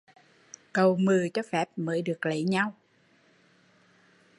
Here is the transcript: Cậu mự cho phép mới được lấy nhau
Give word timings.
Cậu 0.73 0.97
mự 0.97 1.29
cho 1.33 1.41
phép 1.51 1.69
mới 1.75 2.01
được 2.01 2.25
lấy 2.25 2.43
nhau 2.43 2.73